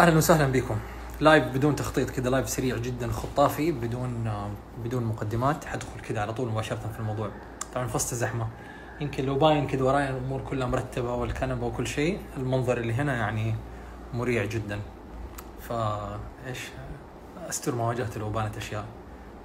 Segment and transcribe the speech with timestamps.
[0.00, 0.76] أهلا وسهلا بكم.
[1.20, 4.32] Live بدون تخطيط كذا live سريع جدا خطافي بدون
[4.84, 5.64] بدون مقدمات.
[5.64, 7.30] حدخل كذا على طول مباشرة في الموضوع.
[7.74, 8.46] طبعا في وسط الزحمة.
[9.00, 13.54] يمكن لو باين كذا وراي الأمور كلها مرتبة والكنبة وكل شيء المنظر اللي هنا يعني
[14.14, 14.80] مريع جدا.
[15.60, 16.58] فا إيش؟
[17.48, 18.84] أستر ما واجهت لو بانت أشياء.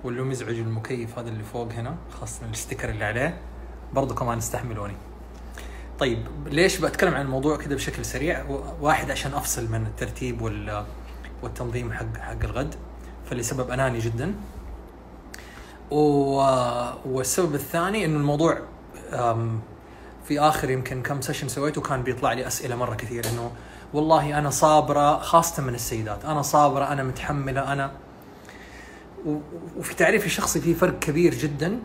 [0.04, 3.38] واللي مزعج المكيف هذا اللي فوق هنا خاصة ال sticker اللي عليه
[3.94, 4.96] برضو كمان استحملوني.
[6.00, 8.46] طيب ليش بتكلم عن الموضوع كذا بشكل سريع؟
[8.82, 10.86] واحد عشان أفصل من الترتيب وال
[11.44, 12.76] والتنظيم حق حق الغد
[13.30, 14.34] فلسبب أناني جدا.
[15.92, 15.98] و...
[17.06, 18.60] والسبب الثاني إنه الموضوع
[20.28, 23.52] في آخر يمكن كم سيشن سويته كان بيطلع لي أسئلة مرة كثير إنه
[23.94, 27.92] والله أنا صابرة خاصة من السيدات أنا صابرة أنا متحملة أنا
[29.26, 29.38] و-
[29.78, 31.80] وفي تعريفي الشخصي في فرق كبير جدا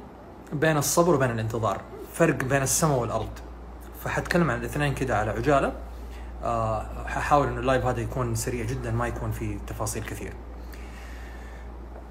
[0.53, 1.81] بين الصبر وبين الانتظار
[2.15, 3.29] فرق بين السماء والأرض.
[4.05, 5.73] فحتكلم عن الاثنين كده على عجالة.
[6.45, 10.33] آه، ححاول إنه اللايف هذا يكون سريع جدا ما يكون فيه تفاصيل كثير.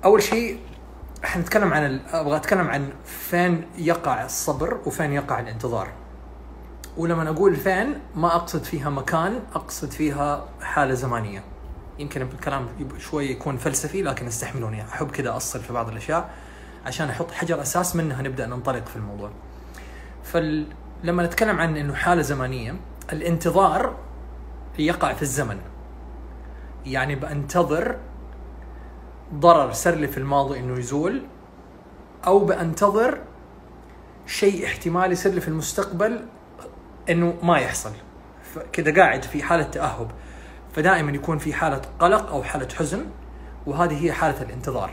[0.05, 0.59] أول شيء
[1.23, 5.88] حنتكلم عن أبغى أتكلم عن فين يقع الصبر وفين يقع الانتظار.
[6.97, 11.44] ولما أقول فين ما أقصد فيها مكان أقصد فيها حالة زمانية.
[12.00, 14.81] يمكن الكلام شوي يكون فلسفي لكن استحملوني.
[14.81, 16.30] أحب كذا أصل في بعض الأشياء
[16.85, 19.30] عشان أحط حجر أساس منها نبدأ ننطلق في الموضوع.
[21.03, 22.75] فلما نتكلم عن إنه حالة زمنية
[23.14, 23.95] الانتظار
[24.80, 25.59] يقع في الزمن.
[26.86, 27.97] يعني بأنتظر
[29.33, 31.23] ضرر صار لي في الماضي إنه يزول
[32.28, 33.17] أو بأنتظر
[34.25, 36.25] شيء احتمال يصير لي في المستقبل
[37.09, 37.91] إنه ما يحصل.
[38.72, 40.11] كذا قاعد في حالة تأهب.
[40.73, 43.06] فدائما يكون في حالة قلق أو حالة حزن
[43.66, 44.91] وهذه هي حالة الانتظار.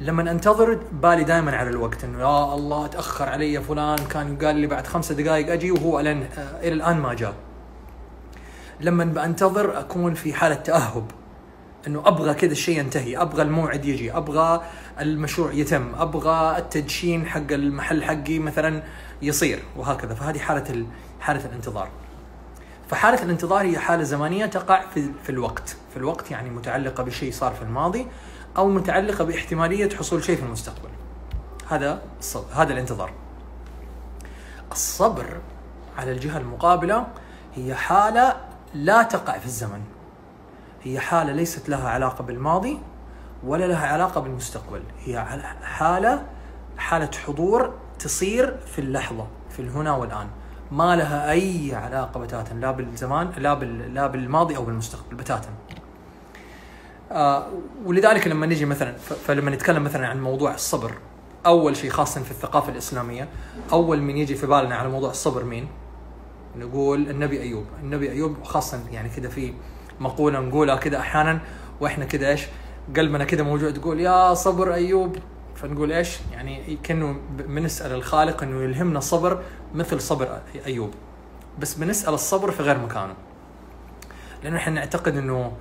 [0.00, 4.66] لما انتظر بالي دائما على الوقت إنه يا الله تأخر علي فلان كان قال لي
[4.66, 7.34] بعد خمسة دقائق أجي وهو الين آه، إلى الآن ما جاء.
[8.80, 11.10] لما بنتظر أكون في حالة تأهب
[11.86, 14.62] إنه أبغى كذا الشيء ينتهي أبغى الموعد يجي أبغى
[15.00, 18.82] المشروع يتم أبغى التدشين حق المحل حقي مثلا
[19.22, 20.14] يصير وهكذا.
[20.14, 20.86] فهذه حالة ال-
[21.20, 21.88] حالة الانتظار.
[22.90, 25.76] فحالة الانتظار هي حالة زمنية تقع في في الوقت.
[25.90, 28.06] في الوقت يعني متعلقة بشيء صار في الماضي.
[28.58, 30.88] أو متعلقة باحتمالية حصول شيء في المستقبل.
[31.68, 33.12] هذا الصبر هذا الانتظار.
[34.72, 35.40] الصبر
[35.98, 37.06] على الجهة المقابلة
[37.54, 38.36] هي حالة
[38.74, 39.80] لا تقع في الزمن.
[40.82, 42.78] هي حالة ليست لها علاقة بالماضي
[43.44, 44.82] ولا لها علاقة بالمستقبل.
[45.04, 45.24] هي
[45.62, 46.22] حالة
[46.76, 50.26] حالة حضور تصير في اللحظة في الهنا والآن.
[50.72, 55.50] ما لها أي علاقة بتاتا لا بالزمان لا بال لا بالماضي أو بالمستقبل بتاتا.
[57.12, 57.46] آه
[57.84, 60.92] ولذلك لما نجي مثلا فلما نتكلم مثلا عن موضوع الصبر
[61.46, 63.28] أول شيء خاصه في الثقافة الإسلامية
[63.72, 65.68] أول من يجي في بالنا على موضوع الصبر مين؟
[66.56, 69.52] نقول النبي أيوب، النبي أيوب خاصه يعني كذا في
[70.00, 71.40] مقولة نقولها كذا أحيانا
[71.80, 72.46] وإحنا كذا إيش؟
[72.96, 75.16] قلبنا كذا موجوع تقول يا صبر أيوب
[75.54, 79.42] فنقول إيش؟ يعني كأنه بنسأل الخالق إنه يلهمنا صبر
[79.74, 80.90] مثل صبر أيوب.
[81.58, 83.14] بس بنسأل الصبر في غير مكانه.
[84.42, 85.52] لأنه إحنا نعتقد إنه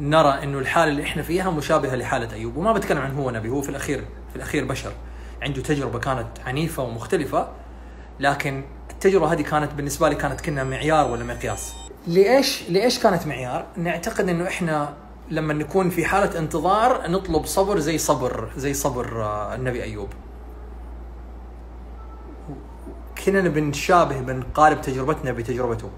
[0.00, 3.62] نرى إنه الحالة اللي إحنا فيها مشابهة لحالة أيوب وما بتكلم عن هو نبي هو
[3.62, 4.92] في الأخير في الأخير بشر.
[5.42, 7.48] عنده تجربة كانت عنيفة ومختلفة
[8.20, 11.74] لكن التجربة هذه كانت بالنسبة لي كانت كنا معيار ولا مقياس.
[12.06, 14.94] ليش ليش كانت معيار؟ نعتقد إنه إحنا
[15.30, 20.08] لما نكون في حالة انتظار نطلب صبر زي صبر زي صبر آه، النبي أيوب.
[23.24, 25.90] كنا بنشابه بنقارب تجربتنا بتجربته.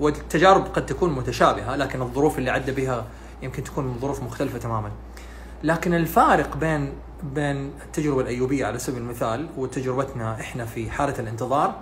[0.00, 3.06] والتجارب قد تكون متشابهة لكن الظروف اللي عدى بها
[3.42, 4.90] يمكن تكون ظروف مختلفة تماما.
[5.64, 6.92] لكن الفارق بين
[7.22, 11.74] بين التجربة الأيوبية على سبيل المثال وتجربتنا إحنا في حالة الانتظار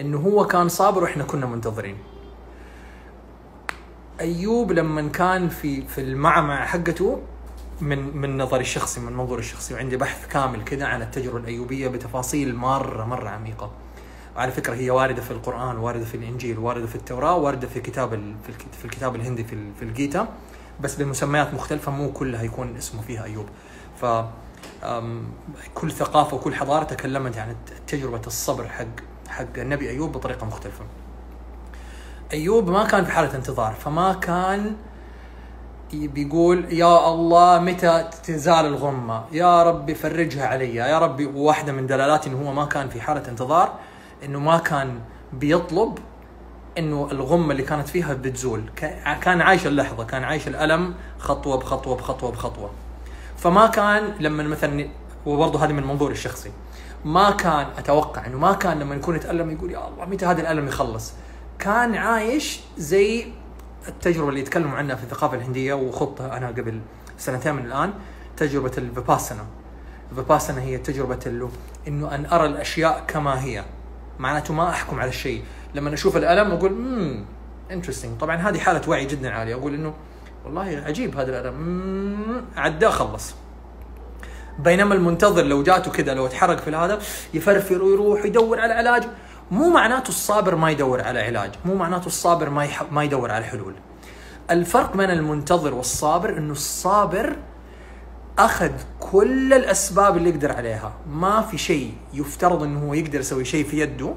[0.00, 1.96] إنه هو كان صابر وإحنا كنا منتظرين.
[4.20, 7.20] أيوب لما كان في في المعمعة حقته
[7.80, 12.54] من من نظري الشخصي من منظوري الشخصي وعندي بحث كامل كذا عن التجربة الأيوبية بتفاصيل
[12.56, 13.70] مره مرة عميقة.
[14.36, 18.10] وعلى فكرة هي واردة في القرآن واردة في الإنجيل واردة في التوراة واردة في كتاب
[18.42, 20.28] في الك- في الكتاب الهندي في في الجيتا.
[20.80, 23.46] بس بمسميات مختلفة مو كلها يكون اسمه فيها أيوب.
[24.00, 24.04] ف
[25.74, 28.86] كل ثقافة وكل حضارة تكلمت عن الت- تجربة الصبر حق
[29.28, 30.84] حق النبي أيوب بطريقة مختلفة.
[32.32, 34.76] أيوب ما كان في حالة انتظار فما كان
[35.92, 42.26] بيقول يا الله متى تزال الغمة يا ربي فرجها علي يا ربي واحدة من دلالات
[42.26, 43.72] إنه هو ما كان في حالة انتظار
[44.24, 44.98] إنه ما كان
[45.32, 45.98] بيطلب
[46.78, 48.62] إنه الغمة اللي كانت فيها بتزول.
[49.20, 52.70] كان عايش اللحظة كان عايش الألم خطوة بخطوة بخطوة بخطوة.
[53.36, 54.88] فما كان لما مثلا
[55.26, 56.50] وبرضه هذه من منظوري الشخصي
[57.04, 60.68] ما كان أتوقع إنه ما كان لما يكون يتألم يقول يا الله متى هذا الألم
[60.68, 61.12] يخلص؟
[61.58, 63.26] كان عايش زي
[63.88, 66.80] التجربة اللي يتكلموا عنها في الثقافة الهندية وخضتها أنا قبل
[67.18, 67.92] سنتين من الآن
[68.36, 69.44] تجربة الفيباسنا
[70.10, 71.48] الفيباسنا هي تجربة
[71.88, 73.64] إنه أن أرى الأشياء كما هي.
[74.18, 75.42] معناته ما أحكم على الشيء.
[75.74, 77.24] لما أشوف الألم أقول امم
[77.70, 79.54] انترستنج طبعا هذه حالة وعي جدا عالية.
[79.54, 79.94] أقول إنه
[80.44, 82.44] والله عجيب هذا الألم.
[82.56, 83.34] عداه خلص
[84.58, 86.98] بينما المنتظر لو جاته كذا لو تحرك في هذا
[87.34, 89.04] يفرفر ويروح يدور على علاج.
[89.50, 92.92] مو معناته الصابر ما يدور على علاج مو معناته الصابر ما يح...
[92.92, 93.74] ما يدور على حلول.
[94.50, 97.36] الفرق بين المنتظر والصابر إنه الصابر
[98.38, 98.70] أخذ
[99.00, 100.92] كل الأسباب اللي يقدر عليها.
[101.10, 104.14] ما في شيء يفترض إنه هو يقدر يسوي شيء في يده.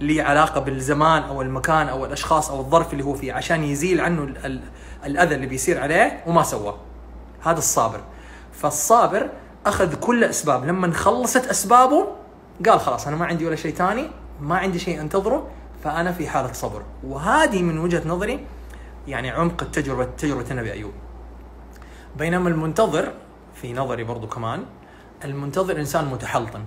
[0.00, 4.22] لي علاقة بالزمان أو المكان أو الأشخاص أو الظرف اللي هو فيه عشان يزيل عنه
[4.22, 4.60] ال- ال-
[5.06, 6.76] الأذى اللي بيصير عليه وما سواه
[7.42, 8.00] هذا الصابر.
[8.52, 9.30] فالصابر
[9.66, 12.06] أخذ كل الاسباب لما خلصت أسبابه
[12.68, 14.10] قال خلاص أنا ما عندي ولا شيء ثاني
[14.40, 15.46] ما عندي شيء أنتظره
[15.84, 16.82] فأنا في حالة صبر.
[17.06, 18.46] وهذه من وجهة نظري
[19.08, 20.92] يعني عمق التجربة تجربة النبي أيوب.
[22.16, 23.12] بينما المنتظر
[23.54, 24.64] في نظري برضو كمان
[25.24, 26.60] المنتظر إنسان متحلطم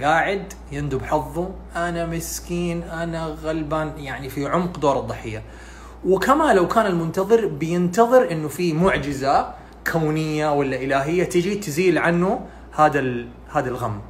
[0.00, 3.92] قاعد يندب حظه أنا مسكين أنا غلبان.
[3.98, 5.42] يعني في عمق دور الضحية.
[6.06, 9.54] وكما لو كان المنتظر بينتظر إنه في معجزة
[9.92, 12.40] كونية ولا إلهية تجي تزيل عنه
[12.76, 14.00] هذا هذا الغم.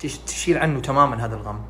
[0.00, 1.60] تش- تشيل عنه تماما هذا الغم.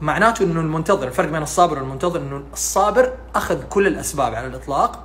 [0.00, 5.04] معناته إنه المنتظر الفرق بين الصابر والمنتظر إنه الصابر أخذ كل الأسباب على الإطلاق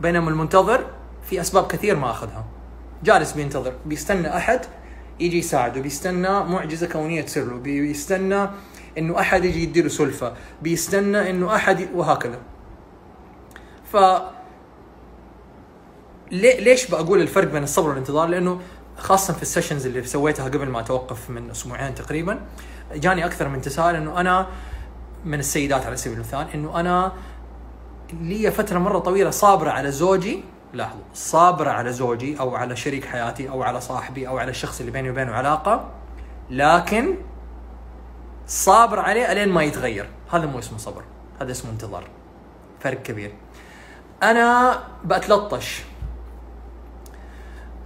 [0.00, 0.84] بينما المنتظر
[1.24, 2.44] في أسباب كثير ما أخذها.
[3.04, 4.60] جالس بينتظر بيستنى أحد
[5.20, 8.48] يجي يساعده بيستنى معجزة كونية تصير له بيستنى
[8.98, 12.38] إنه أحد يجي يديله سلفة بيستنى إنه أحد ي- وهكذا.
[13.92, 13.96] ف
[16.32, 18.60] ليش بقول الفرق بين الصبر والانتظار؟ لأنه
[18.96, 22.40] خاصة في السيشنز اللي سويتها قبل ما اتوقف من أسبوعين تقريبا
[22.94, 24.46] جاني أكثر من تساؤل إنه أنا
[25.24, 27.12] من السيدات على سبيل المثال إنه أنا
[28.20, 30.44] لي فترة مرة طويلة صابرة على زوجي
[30.76, 34.92] لاحظوا صابره على زوجي أو على شريك حياتي أو على صاحبي أو على الشخص اللي
[34.92, 35.90] بيني وبينه علاقة
[36.50, 37.14] لكن
[38.46, 40.08] صابر عليه إلين ما يتغير.
[40.30, 41.02] هذا مو اسمه صبر
[41.40, 42.04] هذا اسمه انتظار.
[42.80, 43.32] فرق كبير.
[44.22, 45.82] أنا بتلطش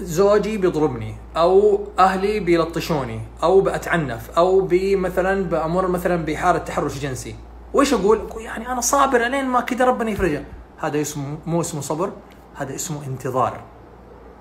[0.01, 7.37] زوجي بيضربني أو أهلي بيلطشوني أو بأتعنف أو مثلا بأمر مثلا بحاله تحرش جنسي.
[7.75, 10.45] أقول؟ أقول يعني أنا صابر إلين ما كذا ربنا يفرجها
[10.79, 12.13] هذا اسمه مو اسمه صبر.
[12.61, 13.61] هذا اسمه انتظار.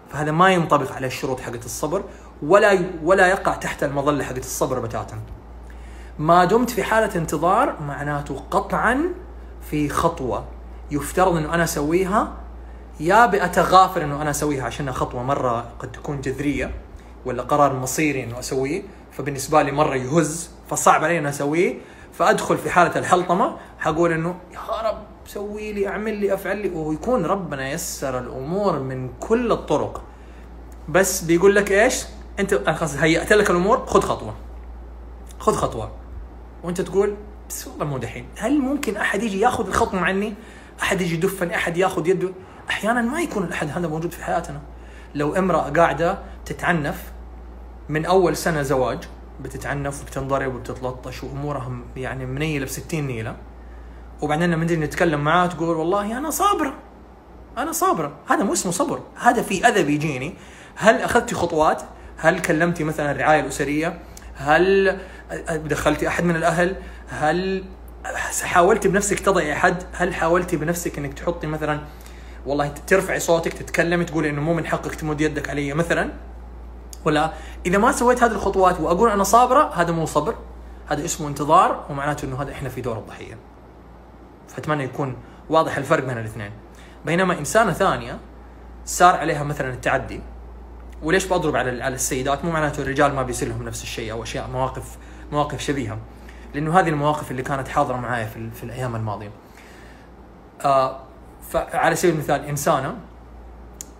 [0.09, 2.03] فهذا ما ينطبق على الشروط حقت الصبر
[2.43, 5.19] ولا ولا يقع تحت المظلة حقت الصبر بتاتا.
[6.19, 9.13] ما دمت في حالة انتظار معناته قطعا
[9.69, 10.45] في خطوة.
[10.91, 12.33] يفترض إنه أنا أسويها
[12.99, 16.71] يا بأتغافر إنه أنا أسويها عشانها خطوة مرة قد تكون جذرية
[17.25, 21.75] ولا قرار مصيري إنه أسويه فبالنسبة لي مرة يهز فصعب علي انه أسويه
[22.13, 24.97] فأدخل في حالة الحلطمة حقول إنه يا رب
[25.33, 26.69] سوي لي أعمل لي أفعل لي.
[26.69, 30.03] ويكون ربنا يسر الأمور من كل الطرق.
[30.89, 32.03] بس بيقول لك إيش؟
[32.39, 34.35] أنت خلاص هيأت لك الأمور خذ خطوة.
[35.39, 35.91] خذ خطوة.
[36.63, 37.15] وأنت تقول
[37.49, 38.25] بس والله مو دحين.
[38.37, 40.33] هل ممكن أحد يجي ياخذ الخطوة عني؟
[40.81, 42.29] أحد يجي يدفني؟ أحد ياخذ يده؟
[42.69, 44.61] أحيانا ما يكون الأحد هذا موجود في حياتنا.
[45.15, 47.11] لو امرأة قاعدة تتعنف
[47.89, 48.99] من أول سنة زواج
[49.41, 53.35] بتتعنف وبتنضرب وبتتلطش وامورها يعني منيلة ب 60 نيلة.
[54.21, 56.73] وبعدين لما نجي نتكلم معاه تقول والله أنا صابره
[57.57, 59.01] أنا صابره هذا مو اسمه صبر.
[59.15, 60.35] هذا في اذى بيجيني
[60.75, 61.81] هل أخذتي خطوات؟
[62.17, 63.99] هل كلمتي مثلا الرعاية الأسرية؟
[64.35, 64.97] هل
[65.49, 66.75] دخلتي أحد من الأهل؟
[67.07, 67.63] هل
[68.43, 71.79] حاولتي بنفسك تضعي حد هل حاولتي بنفسك إنك تحطي مثلا
[72.45, 76.11] والله ترفعي صوتك تتكلمي تقولي إنه مو من حقك تمد يدك علي مثلا؟
[77.05, 77.33] ولا
[77.65, 80.35] إذا ما سويت هذه الخطوات وأقول أنا صابرة هذا مو صبر.
[80.87, 83.37] هذا اسمه انتظار ومعناته إنه هذا إحنا في دور الضحية.
[84.49, 85.15] فأتمنى يكون
[85.49, 86.51] واضح الفرق بين الاثنين.
[87.05, 88.17] بينما إنسانة ثانية
[88.85, 90.21] صار عليها مثلا التعدي
[91.03, 94.47] وليش بضرب على على السيدات؟ مو معناته الرجال ما بيصير لهم نفس الشيء أو أشياء
[94.47, 94.97] مواقف
[95.31, 95.97] مواقف شبيهة.
[96.53, 99.29] لأنه هذه المواقف اللي كانت حاضرة معايا في, في الأيام الماضية.
[100.65, 100.99] آه
[101.49, 102.95] فعلى سبيل المثال إنسانة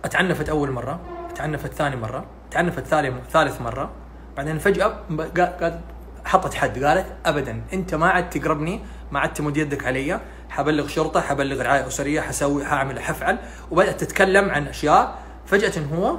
[0.06, 1.00] أتعنفت أول مرة
[1.36, 2.84] تعنفت ثاني مرة تعنفت
[3.32, 3.90] ثالث مرة
[4.38, 9.34] بعدين فجأة ب- قا- قا- حطت حد قالت ابدا أنت ما عاد تقربني ما عاد
[9.34, 10.20] تمد يدك علي.
[10.50, 13.38] حبلغ شرطة حبلغ رعاية أسرية حسوي حأعمل حفعل.
[13.72, 15.16] وبدأت تتكلم عن أشياء
[15.46, 16.18] فجأة هو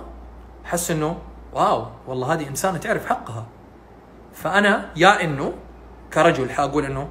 [0.64, 1.18] حس إنه
[1.52, 3.46] واو والله هذه إنسانة تعرف حقها.
[4.34, 5.52] فأنا يا إنه
[6.12, 7.08] كرجل حأقول إنه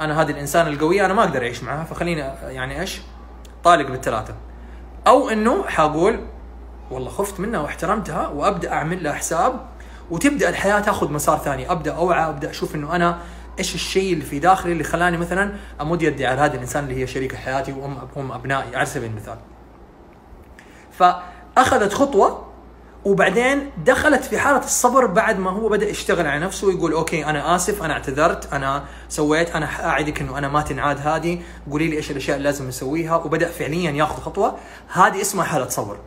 [0.00, 3.00] أنا هذه الإنسانة القوية أنا ما أقدر أعيش معها فخليني يعني إيش؟
[3.64, 4.34] طالق بالثلاثه
[5.06, 6.20] أو إنه حأقول
[6.90, 9.60] والله خفت منها واحترمتها وأبدأ أعمل لها حساب
[10.10, 11.70] وتبدأ الحياة تأخذ مسار ثاني.
[11.70, 13.18] أبدأ أوعى أبدأ أشوف إنه أنا
[13.58, 17.06] إيش الشيء اللي في داخلي اللي خلاني مثلا أمد يدي على هذا الإنسان اللي هي
[17.06, 19.38] شريكة حياتي وام أم أبنائي على سبيل المثال.
[20.92, 22.48] فأخذت خطوة
[23.04, 27.56] وبعدين دخلت في حالة الصبر بعد ما هو بدأ يشتغل على نفسه ويقول okay أنا
[27.56, 32.10] آسف أنا اعتذرت أنا سويت أنا اعدك إنه أنا ما تنعاد هذه قولي لي إيش
[32.10, 33.16] الأشياء اللي لازم نسويها.
[33.16, 34.58] وبدأ فعليا يأخذ خطوة.
[34.92, 35.98] هذه اسمها حالة صبر.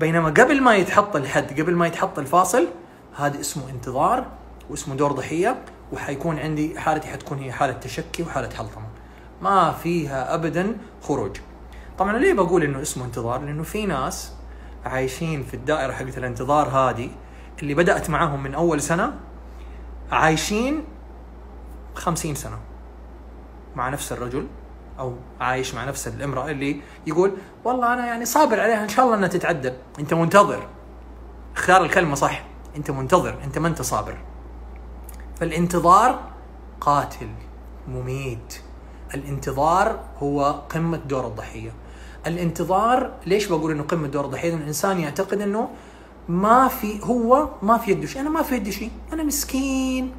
[0.00, 2.68] بينما قبل ما يتحط الحد قبل ما يتحط الفاصل
[3.16, 4.26] هذا اسمه انتظار
[4.70, 5.56] واسمه دور ضحية.
[5.92, 8.86] وحيكون عندي حالتي حتكون هي حالة تشكي وحالة حلطمه
[9.42, 11.36] ما فيها ابدا خروج.
[11.98, 14.32] طبعا ليه بقول إنه اسمه انتظار؟ لأنه في ناس
[14.84, 17.10] عايشين في الدائرة حقت الانتظار هذه
[17.62, 19.12] اللي بدأت معاهم من أول سنة
[20.12, 20.84] عايشين
[21.94, 22.58] خمسين سنة
[23.76, 24.46] مع نفس الرجل
[24.98, 27.32] أو عايش مع نفس الامرأة اللي يقول
[27.64, 30.66] والله أنا يعني صابر عليها إن شاء الله إنها تتعدل أنت منتظر.
[31.56, 32.44] اختار الكلمة صح.
[32.76, 33.38] أنت منتظر.
[33.44, 34.16] أنت ما أنت صابر.
[35.40, 36.20] فالانتظار
[36.80, 37.28] قاتل
[37.88, 38.60] مميت.
[39.14, 41.72] الانتظار هو قمة دور الضحية.
[42.26, 45.68] الانتظار ليش بقول إنه قمة دور الضحية؟ لأن الإنسان يعتقد إنه
[46.28, 50.12] ما في هو ما في يده شيء، أنا ما في يدي شيء، أنا مسكين.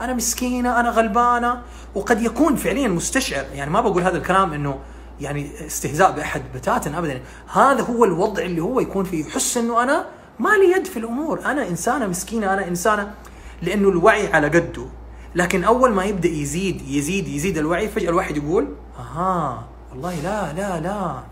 [0.00, 0.80] أنا مسكينة.
[0.80, 1.62] أنا غلبانة.
[1.94, 3.44] وقد يكون فعليا مستشعر.
[3.54, 4.78] يعني ما بقول هذا الكلام إنه
[5.20, 7.22] يعني استهزاء بأحد بتاتا ابدا.
[7.52, 9.24] هذا هو الوضع اللي هو يكون فيه.
[9.24, 10.06] يحس إنه أنا
[10.38, 11.44] ما لي يد في الأمور.
[11.44, 12.52] أنا إنسانة مسكينة.
[12.52, 13.14] أنا إنسانة
[13.62, 14.86] لأنه الوعي على قده.
[15.34, 20.80] لكن أول ما يبدأ يزيد يزيد يزيد الوعي فجأة الواحد يقول أها والله لا لا
[20.80, 21.22] لا.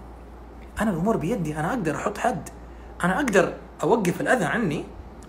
[0.81, 2.49] أنا الأمور بيدي أنا أقدر أحط حد.
[3.04, 4.85] أنا أقدر أوقف الأذى عني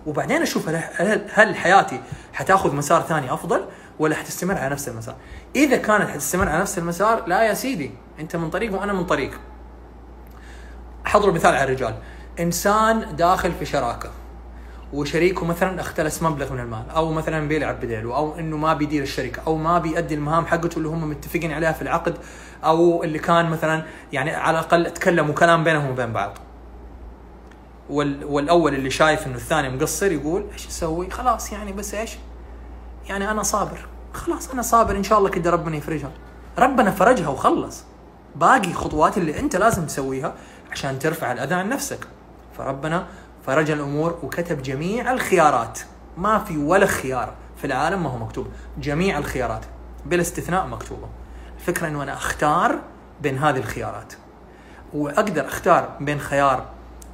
[0.06, 2.00] وبعدين أشوف هل, حياتي
[2.32, 3.64] حتأخذ مسار ثاني أفضل
[3.98, 5.14] ولا حتستمر على نفس المسار.
[5.56, 9.40] إذا كانت حتستمر على نفس المسار لا يا سيدي أنت من طريق وأنا من طريق.
[11.04, 11.94] حضروا مثال على الرجال.
[12.40, 14.10] إنسان داخل في شراكة.
[14.96, 19.42] وشريكه مثلا اختلس مبلغ من المال أو مثلا بيلعب بديله أو إنه ما بيدير الشركة
[19.46, 22.18] أو ما بيؤدي المهام حقته اللي هم متفقين عليها في العقد
[22.64, 26.38] أو اللي كان مثلا يعني على الأقل تكلموا كلام بينهم وبين بعض.
[27.90, 32.16] وال والأول اللي شايف إنه الثاني مقصر يقول إيش أسوي؟ خلاص يعني بس إيش؟
[33.08, 33.86] يعني أنا صابر.
[34.12, 36.10] خلاص أنا صابر إن شاء الله كده ربنا يفرجها.
[36.58, 37.84] ربنا فرجها وخلص.
[38.36, 40.34] باقي خطوات اللي أنت لازم تسويها
[40.72, 42.06] عشان ترفع الأذى عن نفسك.
[42.58, 43.06] فربنا
[43.46, 45.78] فرج الأمور وكتب جميع الخيارات.
[46.16, 48.46] ما في ولا خيار في العالم ما هو مكتوب.
[48.78, 49.64] جميع الخيارات.
[50.06, 51.08] بلا استثناء مكتوبة.
[51.56, 52.78] الفكرة إنه أنا أختار
[53.20, 54.12] بين هذه الخيارات.
[54.94, 56.64] وأقدر أختار بين خيار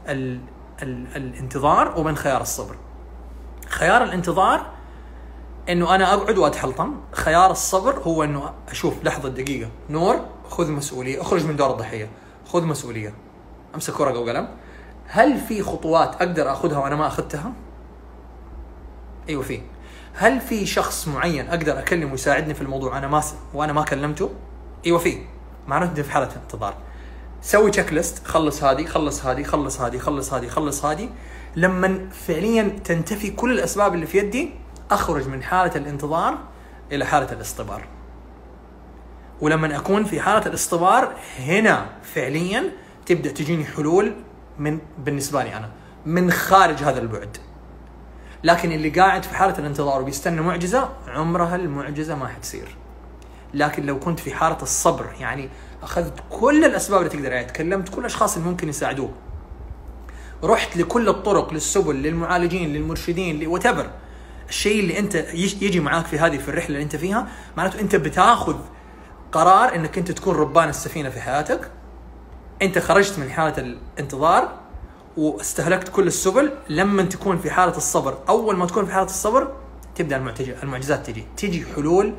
[0.08, 0.40] ال
[0.82, 2.76] ال الانتظار وبين خيار الصبر.
[3.68, 4.66] خيار الانتظار
[5.68, 7.00] إنه أنا أقعد وأتحلطم.
[7.12, 9.70] خيار الصبر هو إنه أشوف لحظة دقيقة.
[9.90, 10.16] نور
[10.50, 11.22] خذ مسؤولية.
[11.22, 12.10] أخرج من دور الضحية.
[12.46, 13.14] خذ مسؤولية.
[13.74, 14.48] أمسك ورقة وقلم.
[15.14, 17.52] هل في خطوات أقدر أخذها وأنا ما أخذتها؟
[19.28, 19.60] أيوه في.
[20.14, 23.22] هل في شخص معين أقدر اكلمه يساعدني في الموضوع؟ أنا ما
[23.54, 24.30] وأنا ما كلمته؟
[24.86, 25.18] أيوه في.
[25.66, 26.74] معناته أنت في حالة انتظار.
[27.42, 31.08] سوي تشيك ليست خلص هذه خلص هذه خلص هذه خلص هذه خلص هذه.
[31.56, 34.50] لما فعليا تنتفي كل الأسباب اللي في يدي
[34.90, 36.38] أخرج من حالة الانتظار
[36.92, 37.84] إلى حالة الاصطبار.
[39.40, 42.72] ولما أكون في حالة الاصطبار هنا فعليا
[43.06, 44.12] تبدأ تجيني حلول
[44.58, 45.70] من بالنسبة لي أنا
[46.06, 47.36] من خارج هذا البعد.
[48.44, 52.76] لكن اللي قاعد في حالة الانتظار وبيستنى معجزة عمرها المعجزة ما حتصير.
[53.54, 55.48] لكن لو كنت في حالة الصبر يعني
[55.82, 59.10] أخذت كل الأسباب اللي تقدر يعني تكلمت كل الأشخاص اللي ممكن يساعدوك
[60.44, 63.86] رحت لكل الطرق للسبل للمعالجين للمرشدين وات
[64.48, 68.56] الشيء اللي أنت يجي معاك في هذه في الرحلة اللي أنت فيها معناته أنت بتاخذ
[69.32, 71.70] قرار إنك أنت تكون ربان السفينة في حياتك
[72.62, 74.52] أنت خرجت من حالة الانتظار
[75.16, 79.52] واستهلكت كل السبل لما تكون في حالة الصبر أول ما تكون في حالة الصبر
[79.94, 81.26] تبدأ المعجزات تجي.
[81.36, 82.14] تجي حلول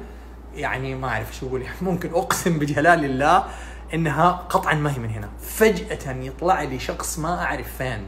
[0.56, 3.46] يعني ما أعرف شو أقول ممكن أقسم بجلال الله
[3.94, 5.30] إنها قطعا ما هي من هنا.
[5.42, 8.08] فجأة يطلع لي شخص ما أعرف فين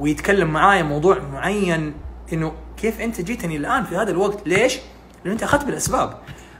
[0.00, 1.94] ويتكلم معايا موضوع معين
[2.32, 4.78] إنه كيف أنت جيتني الآن في هذا الوقت؟ ليش؟
[5.24, 6.18] لأنه أنت أخذت بالأسباب.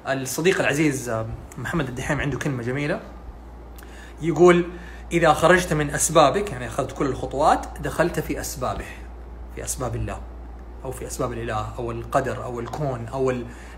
[0.09, 1.25] الصديق العزيز
[1.59, 3.01] محمد الدحيم عنده كلمة جميلة.
[4.23, 4.67] يقول
[5.13, 8.85] إذا خرجت من أسبابك يعني أخذت كل الخطوات دخلت في أسبابه
[9.55, 10.21] في أسباب الله
[10.85, 13.33] أو في أسباب الإله أو القدر أو الكون أو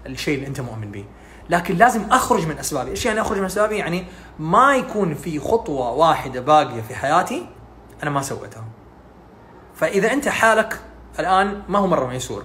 [0.07, 1.05] الشيء اللي أنت مؤمن به.
[1.51, 2.91] لكن لازم أخرج من أسبابي.
[2.91, 4.05] إيش يعني أخرج من أسبابي؟ يعني
[4.39, 7.47] ما يكون في خطوة واحدة باقية في حياتي
[8.03, 8.65] أنا ما سويتها.
[9.75, 10.81] فإذا أنت حالك
[11.19, 12.45] الآن ما هو مرة ميسور.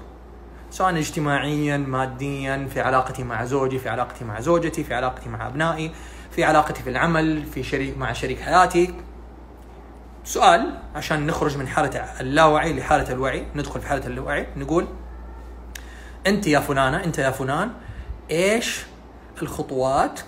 [0.72, 5.92] سواء اجتماعيا ماديا في علاقتي مع زوجي في علاقتي مع زوجتي في علاقتي مع أبنائي.
[6.38, 8.94] في علاقتي في العمل في شريك مع شريك حياتي.
[10.24, 14.88] سؤال عشان نخرج من حالة اللاوعي لحالة الوعي ندخل في حالة الوعي نقول
[16.28, 17.72] أنت يا فلانة أنت يا فلان
[18.32, 18.86] إيش
[19.42, 20.20] الخطوات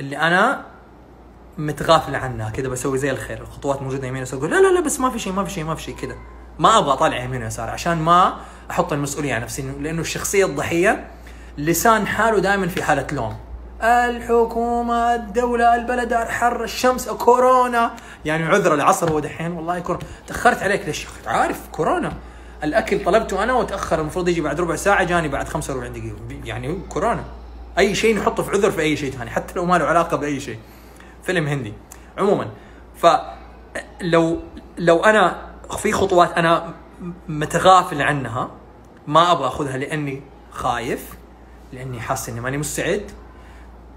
[0.00, 0.64] اللي أنا
[1.58, 3.40] متغافل عنها؟ كذا بسوي زي الخير.
[3.40, 5.64] الخطوات موجودة يمين يسار أقول لا لا لا بس ما في شيء ما في شيء
[5.64, 6.14] ما في شيء كذا.
[6.58, 8.36] ما أبغى أطالع يمين ويسار عشان ما
[8.70, 11.10] أحط المسؤولية على نفسي لأنه الشخصية الضحية
[11.58, 13.36] لسان حاله دائما في حالة لوم.
[13.84, 17.94] الحكومة الدولة البلد الحر الشمس كورونا.
[18.24, 19.52] يعني عذر العصر هو دحين.
[19.52, 22.12] والله كورونا تأخرت عليك ليش عارف كورونا.
[22.64, 26.16] الأكل طلبته أنا وتأخر المفروض يجي بعد ربع ساعة جاني بعد 45 دقيقة.
[26.44, 27.24] يعني كورونا.
[27.78, 30.40] أي شيء نحطه في عذر في أي شيء ثاني حتى لو ما له علاقة بأي
[30.40, 30.58] شيء.
[31.22, 31.74] فيلم هندي.
[32.18, 32.48] عموما
[32.96, 34.38] فلو
[34.78, 35.36] لو أنا
[35.78, 36.74] في خطوات أنا
[37.28, 38.50] متغافل عنها
[39.06, 41.08] ما أبغى أخذها لأني خايف
[41.72, 43.10] لأني حاسس إني ماني مستعد.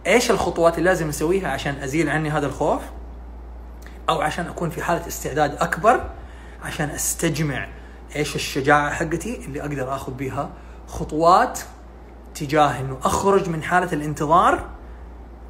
[0.07, 2.81] إيش الخطوات اللي لازم أسويها عشان أزيل عني هذا الخوف؟
[4.09, 6.09] أو عشان أكون في حالة استعداد أكبر
[6.63, 7.67] عشان أستجمع
[8.15, 10.49] إيش الشجاعة حقتي اللي أقدر آخذ بها
[10.87, 11.59] خطوات
[12.35, 14.69] تجاه إنه أخرج من حالة الانتظار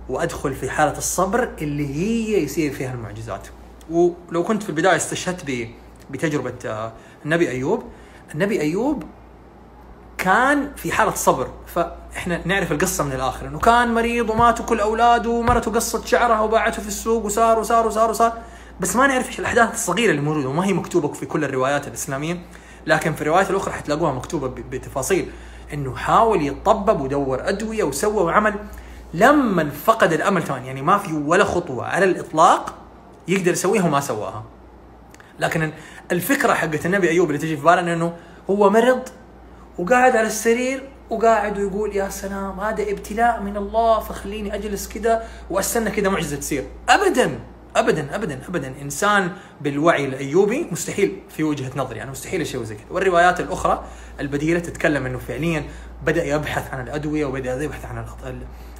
[0.09, 3.47] وأدخل في حالة الصبر اللي هي يصير فيها المعجزات.
[3.89, 5.69] ولو كنت في البداية استشهدت
[6.11, 6.91] بتجربة آه،
[7.25, 7.83] النبي أيوب
[8.33, 9.03] النبي أيوب
[10.25, 15.29] كان في حالة صبر فإحنا نعرف القصة من الآخر إنه كان مريض وماتوا كل أولاده
[15.29, 18.33] ومرته قصت شعرها وباعته في السوق وصار وصار وصار وصار
[18.79, 22.41] بس ما نعرف إيش الأحداث الصغيرة اللي موجودة وما هي مكتوبة في كل الروايات الإسلامية
[22.85, 25.31] لكن في الروايات الأخرى حتلاقوها مكتوبة بتفاصيل
[25.73, 28.55] إنه حاول يتطبب ودور أدوية وسوى وعمل
[29.13, 32.73] لما فقد الأمل ثاني يعني ما في ولا خطوة على الإطلاق
[33.27, 34.43] يقدر يسويها وما سواها.
[35.39, 35.71] لكن
[36.11, 38.13] الفكرة حقت النبي أيوب اللي تجي في بالنا إنه
[38.49, 39.09] هو مرض
[39.77, 45.89] وقاعد على السرير وقاعد ويقول يا سلام هذا ابتلاء من الله فخليني أجلس كذا وأستنى
[45.91, 46.63] كذا معجزة تصير.
[46.89, 47.39] ابدا
[47.75, 48.73] ابدا ابدا ابدا.
[48.81, 53.83] إنسان بالوعي الأيوبي مستحيل في وجهة نظري يعني مستحيل يسوي زي كذا والروايات الأخرى
[54.19, 55.63] البديلة تتكلم إنه فعليا
[56.05, 58.05] بدأ يبحث عن الأدوية وبدأ يبحث عن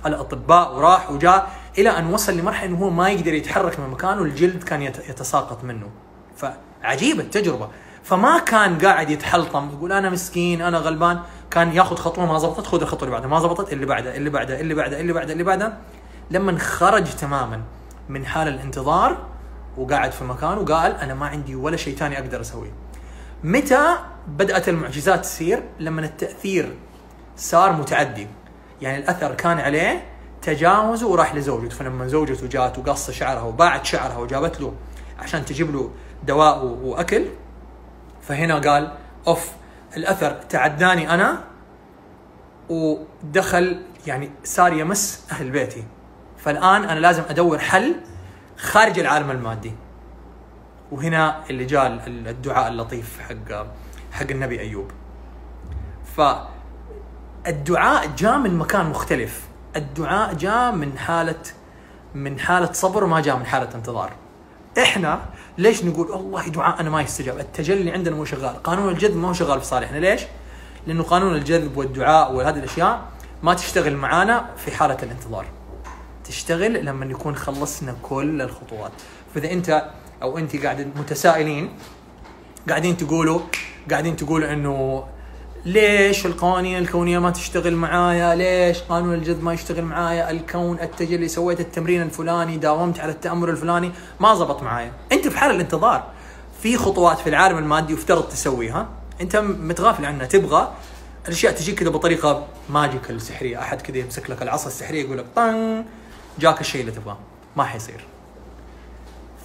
[0.06, 4.64] الأطباء وراح وجاء إلى أن وصل لمرحلة إنه هو ما يقدر يتحرك من مكانه الجلد
[4.64, 5.90] كان يتساقط منه.
[6.38, 7.70] فعجيبة التجربة.
[8.06, 11.20] فما كان قاعد يتحلطم يقول أنا مسكين أنا غلبان
[11.52, 14.60] كان ياخذ خطوة ما زبطت خذ الخطوة اللي بعدها ما زبطت اللي بعدها اللي بعدها
[14.60, 15.78] اللي بعدها اللي بعدها اللي بعدها.
[16.32, 17.62] لما خرج تماما
[18.10, 19.18] من حال الانتظار
[19.78, 22.72] وقاعد في مكانه وقال أنا ما عندي ولا شيء ثاني أقدر أسويه.
[23.44, 26.76] متى بدأت المعجزات تصير لما التأثير
[27.38, 28.28] صار متعدي.
[28.82, 30.06] يعني الأثر كان عليه
[30.42, 31.76] تجاوزه وراح لزوجته.
[31.76, 34.74] فلما زوجته جات وقص شعرها وباعت شعرها وجابت له
[35.20, 35.92] عشان تجيب له
[36.24, 37.26] دواء وأكل
[38.28, 38.92] فهنا قال
[39.28, 39.52] أوف
[39.98, 41.44] الأثر تعداني أنا
[42.70, 45.84] ودخل يعني صار يمس أهل بيتي.
[46.38, 47.96] فالآن أنا لازم أدور حل
[48.58, 49.74] خارج العالم المادي.
[50.92, 53.68] وهنا اللي جاء الدعاء اللطيف حق
[54.12, 54.92] حق النبي أيوب.
[57.46, 59.48] فالدعاء جاء من مكان مختلف.
[59.76, 61.42] الدعاء جاء من حالة
[62.16, 64.12] من حالة صبر ما جاء من حالة انتظار.
[64.78, 65.22] إحنا
[65.58, 68.64] ليش نقول والله دعاءنا ما يستجاب؟ التجلي عندنا مو شغال.
[68.64, 69.98] قانون الجذب ما هو شغال في صالحنا.
[69.98, 70.22] ليش؟
[70.88, 73.02] لأنه قانون الجذب والدعاء وهذه الأشياء
[73.44, 75.46] ما تشتغل معانا في حالة الانتظار.
[76.24, 78.92] تشتغل لما نكون خلصنا كل الخطوات.
[79.36, 79.86] فإذا أنت
[80.22, 81.70] أو انت قاعد متسائلين
[82.70, 83.40] قاعدين تقولوا
[83.92, 85.06] قاعدين تقولوا إنه
[85.66, 91.60] ليش القوانين الكونية ما تشتغل معايا؟ ليش قانون الجذب ما يشتغل معايا؟ الكون التجلي سويت
[91.60, 94.92] التمرين الفلاني، داومت على التأمل الفلاني، ما زبط معايا.
[95.12, 96.04] أنت في حال الانتظار.
[96.62, 98.90] في خطوات في العالم المادي يفترض تسويها،
[99.22, 100.74] أنت متغافل عنها، تبغى
[101.26, 105.86] الأشياء تجيك كذا بطريقة magical سحرية، أحد كذا يمسك لك العصا السحرية يقول لك طن
[106.40, 107.18] جاك الشيء اللي تبغاه،
[107.56, 108.06] ما حيصير.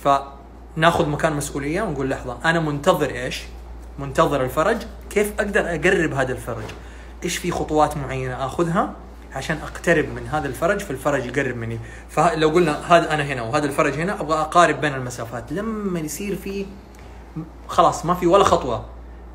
[0.04, 3.42] فناخذ مكان مسؤولية ونقول لحظة أنا منتظر إيش؟
[3.98, 4.76] منتظر الفرج
[5.10, 6.64] كيف أقدر أقرب هذا الفرج؟
[7.24, 8.94] إيش في خطوات معينة أخذها
[9.34, 13.94] عشان أقترب من هذا الفرج فالفرج يقرب مني؟ فلو قلنا هذا أنا هنا وهذا الفرج
[13.94, 15.52] هنا أبغى أقارب بين المسافات.
[15.52, 16.66] لما يصير في
[17.68, 18.84] خلاص ما في ولا خطوة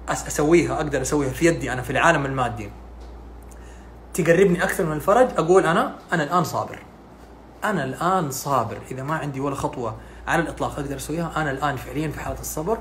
[0.10, 2.70] أسويها أقدر أسويها في يدي أنا في العالم المادي.
[4.14, 6.80] تقربني أكثر من الفرج؟ أقول أنا أنا الآن صابر.
[7.64, 8.78] أنا الآن صابر.
[8.92, 9.96] إذا ما عندي ولا خطوة
[10.28, 11.32] على الإطلاق أقدر أسويها.
[11.36, 12.78] أنا الآن فعليا في حالة الصبر.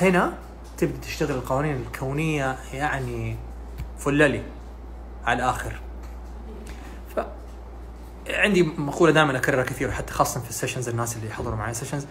[0.00, 0.32] هنا
[0.78, 3.36] تبدا تشتغل القوانين الكونية يعني
[3.98, 4.42] fully
[5.24, 5.80] على الآخر.
[7.16, 7.20] ف
[8.30, 12.06] عندي مقولة دائما أكررها كثير حتى خاصه في ال sessions الناس اللي يحضروا معي sessions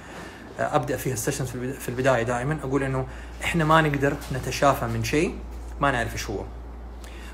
[0.59, 1.49] أبدأ فيها السيشنز
[1.79, 2.57] في البداية دائما.
[2.63, 3.07] أقول إنه
[3.43, 5.35] إحنا ما نقدر نتشافى من شيء
[5.81, 6.43] ما نعرف إيش هو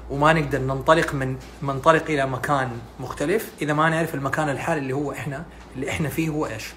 [0.10, 5.12] وما نقدر ننطلق من منطلق إلى مكان مختلف إذا ما نعرف المكان الحالي اللي هو
[5.12, 5.44] إحنا
[5.76, 6.74] اللي إحنا فيه هو إيش.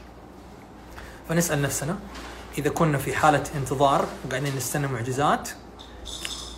[1.29, 1.99] فنسأل نفسنا
[2.59, 5.49] إذا كنا في حالة انتظار وقاعدين نستنى معجزات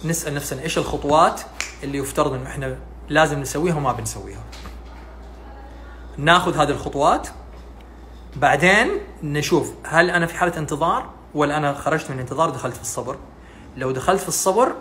[0.04, 1.40] نسأل نفسنا إيش الخطوات
[1.82, 4.42] اللي يفترض إنه إحنا لازم نسويها وما بنسويها.
[6.16, 7.28] ناخذ هذه الخطوات
[8.36, 8.88] بعدين
[9.22, 13.16] نشوف هل أنا في حالة انتظار ولا أنا خرجت من الانتظار ودخلت في الصبر.
[13.76, 14.74] لو دخلت في الصبر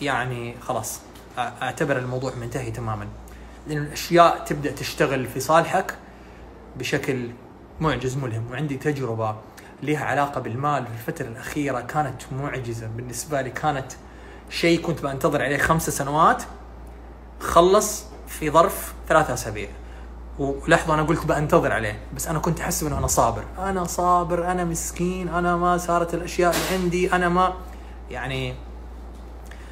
[0.00, 1.00] يعني خلاص
[1.38, 3.08] أعتبر الموضوع منتهي تماما.
[3.66, 5.94] لأن الأشياء تبدأ تشتغل في صالحك
[6.76, 7.30] بشكل
[7.80, 9.36] معجز ملهم وعندي تجربة
[9.82, 10.84] لها علاقة بالمال.
[10.86, 12.86] في الفترة الأخيرة كانت معجزة.
[12.86, 13.92] بالنسبة لي كانت
[14.50, 16.42] شيء كنت بنتظر عليه خمسة سنوات.
[17.40, 19.68] خلص في ظرف ثلاثة أسابيع.
[20.38, 21.98] ولحظة أنا قلت بنتظر عليه.
[22.16, 23.44] بس أنا كنت احسب انه أنا صابر.
[23.58, 27.52] أنا صابر أنا مسكين أنا ما صارت الأشياء اللي عندي أنا ما
[28.10, 28.54] يعني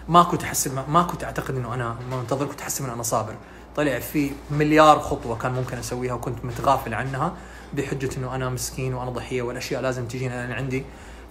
[0.09, 2.47] ما كنت احسب ما, كنت أعتقد إنه أنا منتظر.
[2.47, 3.35] كنت احسب انه أنا صابر.
[3.77, 7.33] طلع في مليار خطوة كان ممكن أسويها وكنت متغافل عنها.
[7.75, 10.85] بحجة إنه أنا مسكين وأنا ضحية والأشياء لازم تجينا أنا عندي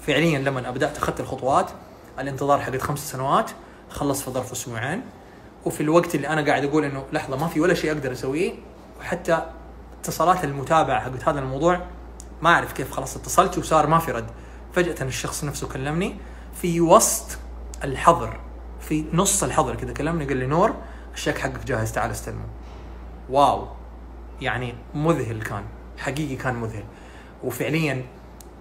[0.08, 1.72] فعليا لما بدات أخذت الخطوات
[2.20, 3.52] الانتظار حقت خمس سنوات
[3.90, 5.02] خلص في ظرف أسبوعين
[5.66, 8.54] وفي الوقت اللي أنا قاعد أقول إنه لحظة ما في ولا شيء أقدر أسويه
[9.00, 9.46] وحتى
[10.00, 11.82] اتصالات المتابعة حقت هذا الموضوع
[12.42, 14.28] ما أعرف كيف خلاص اتصلت وصار ما في رد.
[14.74, 16.16] فجأة الشخص نفسه كلمني
[16.62, 17.38] في وسط
[17.84, 18.40] الحظر
[18.80, 20.74] في نص الحظر كذا كلمني قال لي نور
[21.14, 22.46] الشيك حقك جاهز تعال استلمه.
[23.30, 23.68] واو.
[24.42, 25.64] يعني مذهل كان.
[26.02, 26.84] حقيقي كان مذهل.
[27.44, 28.04] وفعليا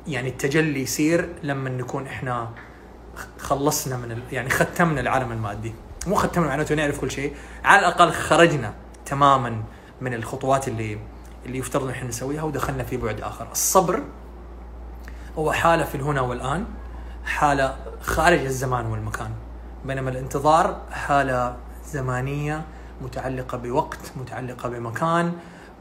[0.07, 2.48] يعني التجلي يصير لما نكون إحنا
[3.38, 4.22] خلصنا من ال...
[4.33, 5.72] يعني ختمنا العالم المادي.
[6.07, 7.35] مو ختمنا معناته نعرف كل شيء.
[7.64, 8.74] على الأقل خرجنا
[9.07, 9.62] تماما
[10.00, 10.98] من الخطوات اللي
[11.46, 13.48] اللي يفترض إن إحنا نسويها ودخلنا في بعد آخر.
[13.53, 14.03] الصبر
[15.38, 16.64] هو حالة في الهنا والآن
[17.24, 19.31] حالة خارج الزمان والمكان.
[19.85, 22.64] بينما الانتظار حالة زمانية
[23.03, 25.33] متعلقة بوقت متعلقة بمكان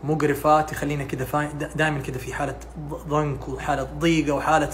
[0.03, 2.55] مقرفه تخلينا كذا دائما كذا في حالة
[2.89, 4.69] ضنك وحالة ضيقة وحالة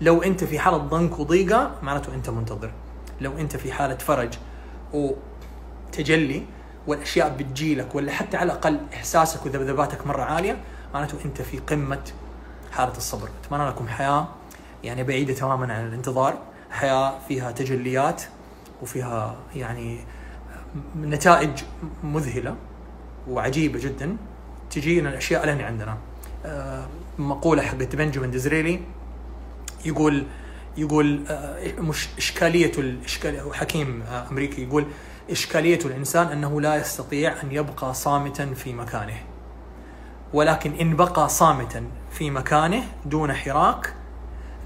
[0.00, 2.72] لو أنت في حالة ضنك وضيقة معناته أنت منتظر.
[3.20, 4.34] لو أنت في حالة فرج
[4.92, 6.42] وتجلي
[6.86, 10.56] والأشياء بتجيلك ولا حتى على الأقل إحساسك وذبذباتك مرة عالية
[10.94, 12.02] معناته أنت في قمة
[12.72, 13.28] حالة الصبر.
[13.44, 14.28] أتمنى لكم حياة
[14.84, 16.38] يعني بعيدة تماما عن الانتظار.
[16.70, 18.22] حياة فيها تجليات
[18.82, 20.00] وفيها يعني
[20.96, 21.62] نتائج
[22.04, 22.56] مذهلة
[23.28, 24.16] وعجيبة جدا.
[24.70, 25.98] تجينا الأشياء لين عندنا.
[27.18, 28.80] مقولة حقت بنجامين ديزريلي
[29.84, 30.26] يقول
[30.76, 31.20] يقول
[31.78, 34.86] مش إشكالية الاشكاليه حكيم أمريكي يقول
[35.30, 39.18] إشكالية الإنسان أنه لا يستطيع أن يبقى صامتا في مكانه.
[40.32, 43.94] ولكن إن بقى صامتا في مكانه دون حراك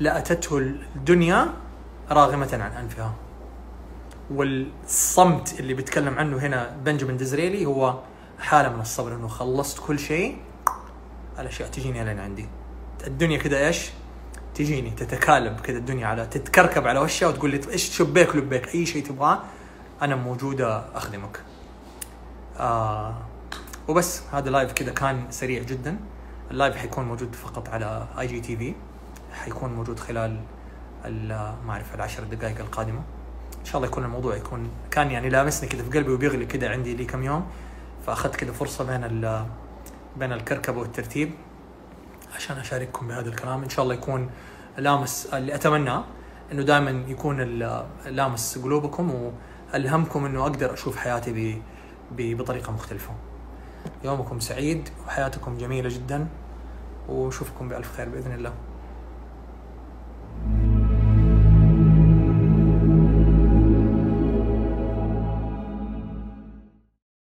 [0.00, 1.46] لأتته الدنيا
[2.10, 3.14] راغمة عن أنفها.
[4.30, 7.98] والصمت اللي بيتكلم عنه هنا بنجامين ديزريلي هو
[8.38, 10.36] حالة من الصبر إنه خلصت كل شيء.
[11.38, 12.48] الأشياء تجيني لين عندي.
[13.06, 13.90] الدنيا كده إيش؟
[14.54, 19.06] تجيني تتكالب كده الدنيا على تتكركب على وشها وتقول لي إيش شبيك لبيك أي شيء
[19.06, 19.42] تبغاه
[20.02, 21.40] أنا موجودة أخدمك.
[22.58, 23.14] آه
[23.88, 25.96] وبس هذا live كده كان سريع جدا.
[26.50, 28.74] ال live حيكون موجود فقط على IGTV
[29.32, 30.40] حيكون موجود خلال
[31.66, 33.02] ما أعرف العشر دقائق القادمة.
[33.60, 36.94] إن شاء الله يكون الموضوع يكون كان يعني لامسني كده في قلبي وبيغلي كده عندي
[36.94, 37.46] لي كم يوم.
[38.06, 39.34] فأخذت كده فرصة بين
[40.16, 41.30] بين الكركبة والترتيب
[42.36, 43.62] عشان أشارككم بهذا الكلام.
[43.62, 44.30] إن شاء الله يكون
[44.78, 46.04] لامس اللي أتمناه
[46.52, 47.40] إنه دائما يكون
[48.06, 49.32] لامس قلوبكم
[49.74, 51.62] وألهمكم إنه أقدر أشوف حياتي
[52.10, 53.10] بطريقة مختلفة.
[54.04, 56.28] يومكم سعيد وحياتكم جميلة جدا.
[57.08, 58.52] وأشوفكم بألف خير بإذن الله.